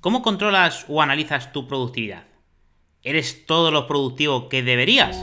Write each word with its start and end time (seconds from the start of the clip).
¿Cómo 0.00 0.22
controlas 0.22 0.86
o 0.88 1.02
analizas 1.02 1.52
tu 1.52 1.68
productividad? 1.68 2.24
¿Eres 3.02 3.44
todo 3.44 3.70
lo 3.70 3.86
productivo 3.86 4.48
que 4.48 4.62
deberías? 4.62 5.18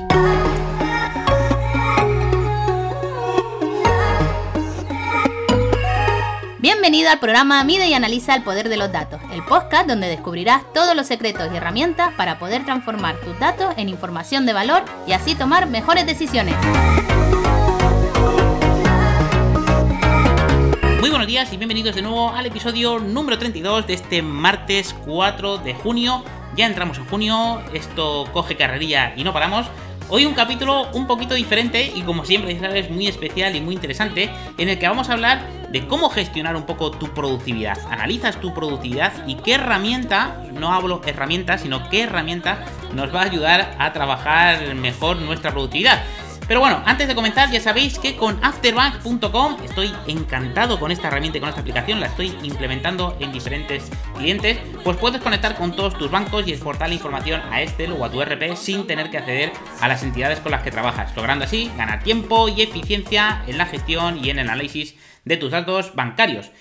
Bienvenido 6.60 7.10
al 7.10 7.20
programa 7.20 7.64
Mide 7.64 7.88
y 7.88 7.96
Analiza 7.96 8.36
el 8.36 8.44
Poder 8.44 8.70
de 8.70 8.78
los 8.78 8.92
Datos, 8.92 9.20
el 9.34 9.44
podcast 9.46 9.88
donde 9.88 10.08
descubrirás 10.08 10.62
todos 10.74 10.96
los 10.96 11.08
secretos 11.08 11.50
y 11.52 11.58
herramientas 11.58 12.14
para 12.16 12.38
poder 12.38 12.64
transformar 12.66 13.20
tus 13.22 13.40
datos 13.40 13.74
en 13.78 13.90
información 13.90 14.46
de 14.46 14.54
valor 14.54 14.84
y 15.08 15.14
así 15.14 15.34
tomar 15.34 15.68
mejores 15.68 16.06
decisiones. 16.06 16.56
Buenos 21.12 21.28
días 21.28 21.52
y 21.52 21.58
bienvenidos 21.58 21.94
de 21.94 22.02
nuevo 22.02 22.30
al 22.30 22.46
episodio 22.46 22.98
número 22.98 23.38
32 23.38 23.86
de 23.86 23.96
este 23.96 24.22
martes 24.22 24.96
4 25.06 25.58
de 25.58 25.74
junio. 25.74 26.24
Ya 26.56 26.66
entramos 26.66 26.98
en 27.00 27.06
junio, 27.06 27.62
esto 27.74 28.30
coge 28.32 28.56
carrería 28.56 29.14
y 29.18 29.26
no 29.26 29.34
paramos. 29.34 29.68
Hoy 30.08 30.26
un 30.26 30.34
capítulo 30.34 30.90
un 30.94 31.08
poquito 31.08 31.34
diferente 31.34 31.92
y 31.94 32.04
como 32.04 32.24
siempre 32.24 32.58
sabes 32.58 32.90
muy 32.90 33.08
especial 33.08 33.58
y 33.58 33.62
muy 33.62 33.76
interesante 33.76 34.30
en 34.58 34.70
el 34.70 34.80
que 34.80 34.88
vamos 34.88 35.10
a 35.10 35.14
hablar 35.14 35.46
de 35.70 35.86
cómo 35.86 36.10
gestionar 36.10 36.56
un 36.56 36.64
poco 36.64 36.92
tu 36.92 37.08
productividad. 37.14 37.78
Analizas 37.90 38.40
tu 38.40 38.54
productividad 38.54 39.12
y 39.28 39.36
qué 39.36 39.56
herramienta, 39.56 40.42
no 40.54 40.74
hablo 40.74 41.02
herramienta, 41.06 41.58
sino 41.58 41.90
qué 41.90 42.04
herramienta 42.04 42.64
nos 42.94 43.14
va 43.14 43.22
a 43.22 43.26
ayudar 43.26 43.76
a 43.80 43.92
trabajar 43.92 44.76
mejor 44.76 45.18
nuestra 45.18 45.52
productividad. 45.52 46.04
Pero 46.52 46.60
bueno, 46.60 46.84
antes 46.86 47.08
de 47.08 47.16
comenzar, 47.16 47.50
ya 47.50 47.62
sabéis 47.62 47.98
que 47.98 48.18
con 48.18 48.38
afterbank.com 48.44 49.56
estoy 49.64 49.90
encantado 50.06 50.82
con 50.82 50.92
esta 50.92 51.08
herramienta 51.08 51.38
y 51.38 51.40
con 51.40 51.48
esta 51.48 51.62
aplicación, 51.62 52.02
la 52.02 52.08
estoy 52.08 52.38
implementando 52.44 53.16
en 53.22 53.32
diferentes 53.32 53.90
clientes, 54.18 54.60
pues 54.84 54.98
puedes 54.98 55.22
conectar 55.22 55.56
con 55.56 55.74
todos 55.74 55.98
tus 55.98 56.12
bancos 56.12 56.46
y 56.46 56.52
exportar 56.52 56.90
la 56.90 56.96
información 56.96 57.42
a 57.54 57.62
Excel 57.62 57.94
o 57.94 58.04
a 58.04 58.12
tu 58.12 58.22
RP 58.22 58.58
sin 58.58 58.86
tener 58.86 59.10
que 59.10 59.20
acceder 59.20 59.54
a 59.80 59.88
las 59.88 60.04
entidades 60.04 60.42
con 60.42 60.52
las 60.52 60.62
que 60.62 60.72
trabajas, 60.72 61.16
logrando 61.16 61.46
así 61.46 61.72
ganar 61.78 62.04
tiempo 62.04 62.50
y 62.50 62.64
eficiencia 62.64 63.44
en 63.48 63.58
la 63.58 63.66
gestión 63.66 64.18
y 64.22 64.30
en 64.30 64.40
el 64.40 64.50
análisis 64.50 64.98
de 65.24 65.38
tus 65.38 65.52
datos 65.52 65.96
bancarios. 65.96 66.52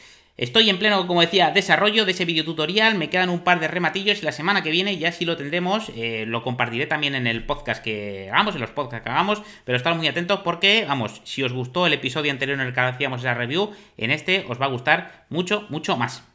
Estoy 0.41 0.71
en 0.71 0.79
pleno, 0.79 1.07
como 1.07 1.21
decía, 1.21 1.51
desarrollo 1.51 2.07
de 2.07 2.13
ese 2.13 2.25
video 2.25 2.47
tutorial, 2.47 2.95
me 2.95 3.11
quedan 3.11 3.29
un 3.29 3.41
par 3.41 3.61
de 3.61 3.69
rematillos 3.69 4.23
y 4.23 4.25
la 4.25 4.33
semana 4.33 4.63
que 4.63 4.71
viene 4.71 4.97
ya 4.97 5.13
sí 5.13 5.27
lo 5.27 5.37
tendremos, 5.37 5.93
eh, 5.97 6.25
lo 6.27 6.43
compartiré 6.43 6.87
también 6.87 7.15
en 7.15 7.27
el 7.27 7.45
podcast 7.45 7.85
que 7.85 8.31
hagamos, 8.33 8.55
en 8.55 8.63
los 8.63 8.71
podcasts 8.71 9.05
que 9.05 9.11
hagamos, 9.11 9.43
pero 9.67 9.77
estad 9.77 9.95
muy 9.95 10.09
atentos 10.09 10.41
porque, 10.41 10.87
vamos, 10.89 11.21
si 11.25 11.43
os 11.43 11.53
gustó 11.53 11.87
el 11.87 11.93
episodio 11.93 12.33
anterior 12.33 12.59
en 12.59 12.67
el 12.67 12.73
que 12.73 12.81
hacíamos 12.81 13.21
esa 13.21 13.35
review, 13.35 13.73
en 13.99 14.11
este 14.11 14.47
os 14.49 14.59
va 14.59 14.65
a 14.65 14.71
gustar 14.71 15.27
mucho, 15.29 15.67
mucho 15.69 15.99
más. 15.99 16.30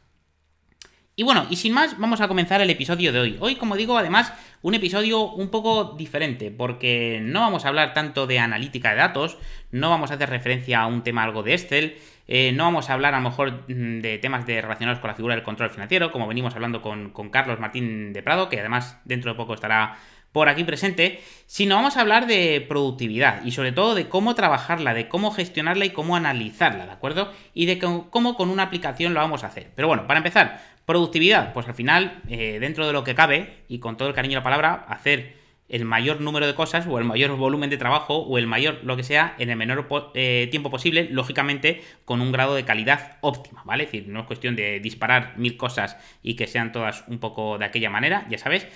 Y 1.18 1.22
bueno, 1.22 1.46
y 1.48 1.56
sin 1.56 1.72
más, 1.72 1.98
vamos 1.98 2.20
a 2.20 2.28
comenzar 2.28 2.60
el 2.60 2.68
episodio 2.68 3.10
de 3.10 3.18
hoy. 3.18 3.36
Hoy, 3.40 3.56
como 3.56 3.74
digo, 3.74 3.96
además, 3.96 4.34
un 4.60 4.74
episodio 4.74 5.22
un 5.22 5.48
poco 5.48 5.94
diferente, 5.96 6.50
porque 6.50 7.20
no 7.22 7.40
vamos 7.40 7.64
a 7.64 7.68
hablar 7.68 7.94
tanto 7.94 8.26
de 8.26 8.38
analítica 8.38 8.90
de 8.90 8.96
datos, 8.96 9.38
no 9.70 9.88
vamos 9.88 10.10
a 10.10 10.14
hacer 10.16 10.28
referencia 10.28 10.80
a 10.80 10.86
un 10.86 11.02
tema 11.02 11.24
algo 11.24 11.42
de 11.42 11.54
Excel, 11.54 11.96
eh, 12.28 12.52
no 12.52 12.64
vamos 12.64 12.90
a 12.90 12.92
hablar 12.92 13.14
a 13.14 13.20
lo 13.20 13.30
mejor 13.30 13.64
mm, 13.66 14.00
de 14.00 14.18
temas 14.18 14.46
de, 14.46 14.60
relacionados 14.60 15.00
con 15.00 15.08
la 15.08 15.14
figura 15.14 15.34
del 15.34 15.42
control 15.42 15.70
financiero, 15.70 16.12
como 16.12 16.28
venimos 16.28 16.54
hablando 16.54 16.82
con, 16.82 17.10
Carlos 17.30 17.60
Martín 17.60 18.12
de 18.12 18.22
Prado, 18.22 18.50
que 18.50 18.60
además 18.60 19.00
dentro 19.06 19.32
de 19.32 19.38
poco 19.38 19.54
estará 19.54 19.96
por 20.32 20.50
aquí 20.50 20.64
presente, 20.64 21.22
sino 21.46 21.76
vamos 21.76 21.96
a 21.96 22.02
hablar 22.02 22.26
de 22.26 22.62
productividad 22.68 23.42
y 23.42 23.52
sobre 23.52 23.72
todo 23.72 23.94
de 23.94 24.10
cómo 24.10 24.34
trabajarla, 24.34 24.92
de 24.92 25.08
cómo 25.08 25.30
gestionarla 25.30 25.86
y 25.86 25.90
cómo 25.90 26.14
analizarla, 26.14 26.84
¿de 26.84 26.92
acuerdo? 26.92 27.32
Y 27.54 27.64
de 27.64 27.78
cómo 27.78 28.36
con 28.36 28.50
una 28.50 28.64
aplicación 28.64 29.14
lo 29.14 29.20
vamos 29.20 29.44
a 29.44 29.46
hacer. 29.46 29.70
Pero 29.74 29.88
bueno, 29.88 30.06
para 30.06 30.18
empezar, 30.18 30.75
productividad, 30.86 31.52
pues 31.52 31.68
al 31.68 31.74
final, 31.74 32.22
eh, 32.28 32.58
dentro 32.60 32.86
de 32.86 32.92
lo 32.92 33.04
que 33.04 33.14
cabe, 33.14 33.64
y 33.68 33.80
con 33.80 33.96
todo 33.96 34.08
el 34.08 34.14
cariño 34.14 34.32
de 34.32 34.40
la 34.40 34.44
palabra, 34.44 34.86
hacer 34.88 35.34
el 35.68 35.84
mayor 35.84 36.20
número 36.20 36.46
de 36.46 36.54
cosas 36.54 36.86
o 36.86 36.98
el 36.98 37.04
mayor 37.04 37.32
volumen 37.36 37.70
de 37.70 37.76
trabajo 37.76 38.18
o 38.18 38.38
el 38.38 38.46
mayor 38.46 38.80
lo 38.84 38.96
que 38.96 39.02
sea 39.02 39.34
en 39.38 39.50
el 39.50 39.56
menor 39.56 39.88
eh, 40.14 40.48
tiempo 40.50 40.70
posible, 40.70 41.08
lógicamente 41.10 41.82
con 42.04 42.20
un 42.20 42.30
grado 42.30 42.54
de 42.54 42.64
calidad 42.64 43.18
óptima, 43.20 43.62
¿vale? 43.64 43.84
Es 43.84 43.92
decir, 43.92 44.08
no 44.08 44.20
es 44.20 44.26
cuestión 44.26 44.54
de 44.54 44.78
disparar 44.80 45.36
mil 45.36 45.56
cosas 45.56 45.96
y 46.22 46.34
que 46.34 46.46
sean 46.46 46.70
todas 46.70 47.04
un 47.08 47.18
poco 47.18 47.58
de 47.58 47.64
aquella 47.64 47.90
manera, 47.90 48.26
ya 48.30 48.38
sabes. 48.38 48.66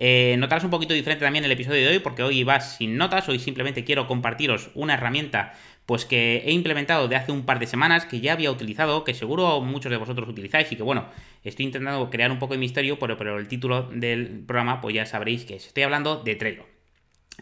Eh, 0.00 0.38
un 0.38 0.70
poquito 0.70 0.94
diferente 0.94 1.24
también 1.24 1.44
el 1.44 1.50
episodio 1.50 1.80
de 1.80 1.88
hoy 1.88 1.98
porque 1.98 2.22
hoy 2.22 2.44
vas 2.44 2.76
sin 2.76 2.96
notas, 2.96 3.28
hoy 3.28 3.40
simplemente 3.40 3.82
quiero 3.82 4.06
compartiros 4.06 4.70
una 4.74 4.94
herramienta 4.94 5.54
pues 5.86 6.04
que 6.04 6.42
he 6.44 6.52
implementado 6.52 7.08
de 7.08 7.16
hace 7.16 7.32
un 7.32 7.44
par 7.44 7.58
de 7.58 7.66
semanas, 7.66 8.04
que 8.04 8.20
ya 8.20 8.34
había 8.34 8.50
utilizado, 8.50 9.04
que 9.04 9.14
seguro 9.14 9.60
muchos 9.60 9.90
de 9.90 9.96
vosotros 9.96 10.28
utilizáis 10.28 10.70
y 10.70 10.76
que 10.76 10.82
bueno, 10.82 11.06
estoy 11.42 11.64
intentando 11.64 12.10
crear 12.10 12.30
un 12.30 12.38
poco 12.38 12.54
de 12.54 12.60
misterio, 12.60 12.98
pero, 12.98 13.16
pero 13.16 13.38
el 13.38 13.48
título 13.48 13.88
del 13.90 14.44
programa 14.46 14.80
pues 14.80 14.94
ya 14.94 15.06
sabréis 15.06 15.44
que 15.46 15.56
es. 15.56 15.66
Estoy 15.66 15.82
hablando 15.82 16.22
de 16.22 16.36
Trello. 16.36 16.66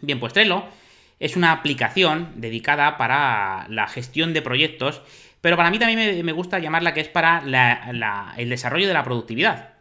Bien, 0.01 0.21
pues 0.21 0.33
Trello 0.33 0.65
es 1.19 1.37
una 1.37 1.53
aplicación 1.53 2.35
dedicada 2.37 2.97
para 2.97 3.67
la 3.69 3.89
gestión 3.89 4.33
de 4.33 4.43
proyectos, 4.43 5.03
pero 5.41 5.57
para 5.57 5.71
mí 5.71 5.79
también 5.79 6.25
me, 6.25 6.33
gusta 6.33 6.59
llamarla 6.59 6.95
que 6.95 7.01
es 7.01 7.09
para 7.09 7.43
el 8.37 8.49
desarrollo 8.49 8.87
de 8.87 8.95
la 8.95 9.03
productividad. 9.03 9.76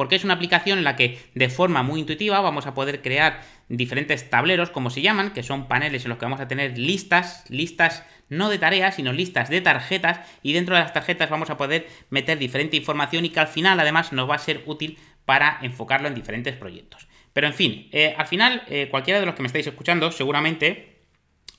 Porque 0.00 0.16
es 0.16 0.24
una 0.24 0.32
aplicación 0.32 0.78
en 0.78 0.84
la 0.84 0.96
que 0.96 1.18
de 1.34 1.50
forma 1.50 1.82
muy 1.82 2.00
intuitiva 2.00 2.40
vamos 2.40 2.66
a 2.66 2.72
poder 2.72 3.02
crear 3.02 3.42
diferentes 3.68 4.30
tableros, 4.30 4.70
como 4.70 4.88
se 4.88 5.02
llaman, 5.02 5.34
que 5.34 5.42
son 5.42 5.68
paneles 5.68 6.06
en 6.06 6.08
los 6.08 6.16
que 6.16 6.24
vamos 6.24 6.40
a 6.40 6.48
tener 6.48 6.78
listas, 6.78 7.44
listas 7.50 8.06
no 8.30 8.48
de 8.48 8.56
tareas, 8.56 8.94
sino 8.94 9.12
listas 9.12 9.50
de 9.50 9.60
tarjetas, 9.60 10.20
y 10.42 10.54
dentro 10.54 10.74
de 10.74 10.80
las 10.80 10.94
tarjetas 10.94 11.28
vamos 11.28 11.50
a 11.50 11.58
poder 11.58 11.86
meter 12.08 12.38
diferente 12.38 12.78
información 12.78 13.26
y 13.26 13.28
que 13.28 13.40
al 13.40 13.48
final 13.48 13.78
además 13.78 14.10
nos 14.14 14.26
va 14.26 14.36
a 14.36 14.38
ser 14.38 14.62
útil 14.64 14.98
para 15.26 15.58
enfocarlo 15.60 16.08
en 16.08 16.14
diferentes 16.14 16.56
proyectos. 16.56 17.06
Pero 17.34 17.48
en 17.48 17.52
fin, 17.52 17.90
eh, 17.92 18.14
al 18.16 18.26
final 18.26 18.62
eh, 18.68 18.88
cualquiera 18.90 19.20
de 19.20 19.26
los 19.26 19.34
que 19.34 19.42
me 19.42 19.48
estáis 19.48 19.66
escuchando 19.66 20.12
seguramente 20.12 21.02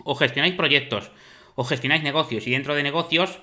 o 0.03 0.16
gestionáis 0.16 0.56
proyectos 0.56 1.12
o 1.53 1.63
gestionáis 1.63 2.01
negocios 2.01 2.47
y 2.47 2.51
dentro 2.53 2.74
de 2.74 2.81
negocios 2.81 3.40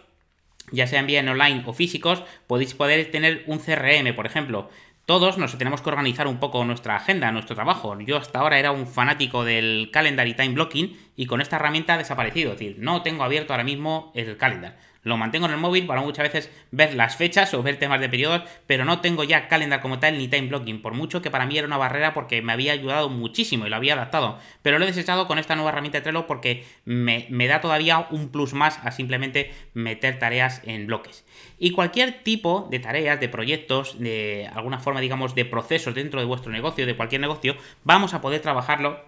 ya 0.72 0.86
sean 0.86 1.06
bien 1.06 1.28
online 1.28 1.62
o 1.66 1.72
físicos, 1.72 2.22
podéis 2.46 2.74
poder 2.74 3.10
tener 3.10 3.44
un 3.46 3.58
CRM, 3.58 4.14
por 4.14 4.26
ejemplo, 4.26 4.70
todos 5.08 5.38
nos 5.38 5.56
tenemos 5.56 5.80
que 5.80 5.88
organizar 5.88 6.26
un 6.26 6.36
poco 6.36 6.62
nuestra 6.66 6.96
agenda, 6.96 7.32
nuestro 7.32 7.56
trabajo. 7.56 7.98
Yo 8.00 8.18
hasta 8.18 8.40
ahora 8.40 8.58
era 8.58 8.72
un 8.72 8.86
fanático 8.86 9.42
del 9.42 9.88
calendar 9.90 10.28
y 10.28 10.34
time 10.34 10.50
blocking 10.50 10.98
y 11.16 11.24
con 11.24 11.40
esta 11.40 11.56
herramienta 11.56 11.94
ha 11.94 11.96
desaparecido. 11.96 12.52
Es 12.52 12.58
decir, 12.58 12.76
no 12.78 13.00
tengo 13.00 13.24
abierto 13.24 13.54
ahora 13.54 13.64
mismo 13.64 14.12
el 14.14 14.36
calendar. 14.36 14.76
Lo 15.08 15.16
mantengo 15.16 15.46
en 15.46 15.52
el 15.52 15.58
móvil 15.58 15.86
para 15.86 16.02
muchas 16.02 16.30
veces 16.30 16.50
ver 16.70 16.94
las 16.94 17.16
fechas 17.16 17.52
o 17.54 17.62
ver 17.62 17.78
temas 17.78 18.00
de 18.00 18.08
periodos, 18.08 18.42
pero 18.66 18.84
no 18.84 19.00
tengo 19.00 19.24
ya 19.24 19.48
calendar 19.48 19.80
como 19.80 19.98
tal 19.98 20.18
ni 20.18 20.28
time 20.28 20.48
blocking, 20.48 20.82
por 20.82 20.94
mucho 20.94 21.22
que 21.22 21.30
para 21.30 21.46
mí 21.46 21.56
era 21.56 21.66
una 21.66 21.78
barrera 21.78 22.14
porque 22.14 22.42
me 22.42 22.52
había 22.52 22.72
ayudado 22.72 23.08
muchísimo 23.08 23.66
y 23.66 23.70
lo 23.70 23.76
había 23.76 23.94
adaptado. 23.94 24.38
Pero 24.62 24.78
lo 24.78 24.84
he 24.84 24.88
desechado 24.88 25.26
con 25.26 25.38
esta 25.38 25.56
nueva 25.56 25.70
herramienta 25.70 25.98
de 25.98 26.02
Trello 26.02 26.26
porque 26.26 26.64
me, 26.84 27.26
me 27.30 27.46
da 27.46 27.60
todavía 27.60 28.06
un 28.10 28.28
plus 28.28 28.52
más 28.52 28.78
a 28.84 28.90
simplemente 28.90 29.50
meter 29.74 30.18
tareas 30.18 30.60
en 30.64 30.86
bloques. 30.86 31.24
Y 31.58 31.72
cualquier 31.72 32.22
tipo 32.22 32.68
de 32.70 32.78
tareas, 32.78 33.18
de 33.18 33.28
proyectos, 33.28 33.98
de 33.98 34.48
alguna 34.54 34.78
forma, 34.78 35.00
digamos, 35.00 35.34
de 35.34 35.44
procesos 35.44 35.94
dentro 35.94 36.20
de 36.20 36.26
vuestro 36.26 36.52
negocio, 36.52 36.86
de 36.86 36.96
cualquier 36.96 37.20
negocio, 37.20 37.56
vamos 37.84 38.14
a 38.14 38.20
poder 38.20 38.40
trabajarlo 38.40 39.02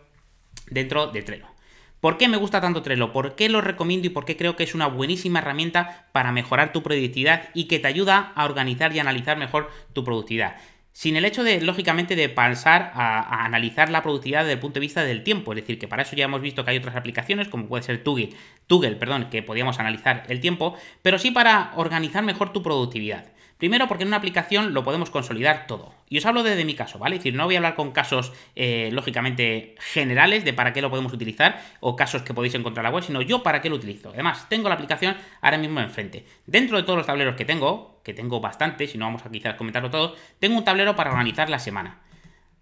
dentro 0.70 1.08
de 1.08 1.22
Trello. 1.22 1.59
¿Por 2.00 2.16
qué 2.16 2.28
me 2.28 2.38
gusta 2.38 2.62
tanto 2.62 2.80
Trello? 2.80 3.12
¿Por 3.12 3.34
qué 3.34 3.50
lo 3.50 3.60
recomiendo 3.60 4.06
y 4.06 4.10
por 4.10 4.24
qué 4.24 4.36
creo 4.36 4.56
que 4.56 4.64
es 4.64 4.74
una 4.74 4.86
buenísima 4.86 5.40
herramienta 5.40 6.06
para 6.12 6.32
mejorar 6.32 6.72
tu 6.72 6.82
productividad 6.82 7.50
y 7.52 7.64
que 7.64 7.78
te 7.78 7.88
ayuda 7.88 8.32
a 8.34 8.46
organizar 8.46 8.94
y 8.94 9.00
analizar 9.00 9.36
mejor 9.36 9.70
tu 9.92 10.02
productividad? 10.02 10.56
Sin 10.92 11.16
el 11.16 11.26
hecho 11.26 11.44
de, 11.44 11.60
lógicamente, 11.60 12.16
de 12.16 12.30
pasar 12.30 12.90
a, 12.94 13.44
analizar 13.44 13.90
la 13.90 14.02
productividad 14.02 14.40
desde 14.40 14.54
el 14.54 14.58
punto 14.58 14.74
de 14.74 14.80
vista 14.80 15.04
del 15.04 15.22
tiempo. 15.22 15.52
Es 15.52 15.60
decir, 15.60 15.78
que 15.78 15.88
para 15.88 16.02
eso 16.02 16.16
ya 16.16 16.24
hemos 16.24 16.40
visto 16.40 16.64
que 16.64 16.70
hay 16.70 16.78
otras 16.78 16.96
aplicaciones, 16.96 17.48
como 17.48 17.68
puede 17.68 17.82
ser 17.82 18.02
Toggle, 18.02 18.96
perdón, 18.96 19.28
que 19.30 19.42
podíamos 19.42 19.78
analizar 19.78 20.24
el 20.28 20.40
tiempo, 20.40 20.76
pero 21.02 21.18
sí 21.18 21.30
para 21.30 21.72
organizar 21.76 22.24
mejor 22.24 22.52
tu 22.52 22.62
productividad. 22.62 23.26
Primero 23.60 23.88
porque 23.88 24.04
en 24.04 24.08
una 24.08 24.16
aplicación 24.16 24.72
lo 24.72 24.82
podemos 24.84 25.10
consolidar 25.10 25.66
todo. 25.66 25.92
Y 26.08 26.16
os 26.16 26.24
hablo 26.24 26.42
desde 26.42 26.64
mi 26.64 26.74
caso, 26.74 26.98
¿vale? 26.98 27.16
Es 27.16 27.20
decir, 27.20 27.34
no 27.34 27.44
voy 27.44 27.56
a 27.56 27.58
hablar 27.58 27.74
con 27.74 27.92
casos, 27.92 28.32
eh, 28.56 28.88
lógicamente, 28.90 29.74
generales 29.78 30.46
de 30.46 30.54
para 30.54 30.72
qué 30.72 30.80
lo 30.80 30.88
podemos 30.88 31.12
utilizar 31.12 31.62
o 31.80 31.94
casos 31.94 32.22
que 32.22 32.32
podéis 32.32 32.54
encontrar 32.54 32.86
en 32.86 32.90
la 32.90 32.96
web, 32.96 33.04
sino 33.04 33.20
yo 33.20 33.42
para 33.42 33.60
qué 33.60 33.68
lo 33.68 33.76
utilizo. 33.76 34.08
Además, 34.14 34.48
tengo 34.48 34.70
la 34.70 34.76
aplicación 34.76 35.14
ahora 35.42 35.58
mismo 35.58 35.80
enfrente. 35.80 36.24
Dentro 36.46 36.78
de 36.78 36.84
todos 36.84 36.96
los 36.96 37.06
tableros 37.06 37.36
que 37.36 37.44
tengo, 37.44 38.00
que 38.02 38.14
tengo 38.14 38.40
bastantes, 38.40 38.92
si 38.92 38.98
no 38.98 39.04
vamos 39.04 39.26
a 39.26 39.30
quizás 39.30 39.56
comentarlo 39.56 39.90
todo, 39.90 40.16
tengo 40.38 40.56
un 40.56 40.64
tablero 40.64 40.96
para 40.96 41.10
organizar 41.10 41.50
la 41.50 41.58
semana. 41.58 42.00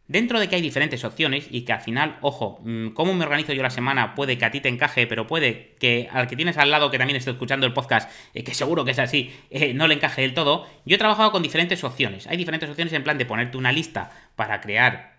Dentro 0.08 0.40
de 0.40 0.48
que 0.48 0.56
hay 0.56 0.62
diferentes 0.62 1.04
opciones 1.04 1.48
y 1.50 1.62
que 1.62 1.74
al 1.74 1.82
final, 1.82 2.16
ojo, 2.22 2.60
mm, 2.64 2.88
cómo 2.88 3.12
me 3.12 3.24
organizo 3.24 3.52
yo 3.52 3.62
la 3.62 3.68
semana 3.68 4.14
puede 4.14 4.38
que 4.38 4.46
a 4.46 4.50
ti 4.50 4.60
te 4.60 4.70
encaje, 4.70 5.06
pero 5.06 5.26
puede 5.26 5.76
que 5.78 6.08
al 6.10 6.26
que 6.26 6.34
tienes 6.34 6.56
al 6.56 6.70
lado 6.70 6.90
que 6.90 6.96
también 6.96 7.18
esté 7.18 7.30
escuchando 7.30 7.66
el 7.66 7.74
podcast, 7.74 8.10
eh, 8.32 8.42
que 8.42 8.54
seguro 8.54 8.86
que 8.86 8.92
es 8.92 8.98
así, 8.98 9.30
eh, 9.50 9.74
no 9.74 9.86
le 9.86 9.94
encaje 9.94 10.22
del 10.22 10.32
todo. 10.32 10.66
Yo 10.86 10.96
he 10.96 10.98
trabajado 10.98 11.30
con 11.30 11.42
diferentes 11.42 11.84
opciones. 11.84 12.26
Hay 12.26 12.38
diferentes 12.38 12.70
opciones 12.70 12.94
en 12.94 13.04
plan 13.04 13.18
de 13.18 13.26
ponerte 13.26 13.58
una 13.58 13.70
lista 13.70 14.10
para 14.34 14.62
crear 14.62 15.18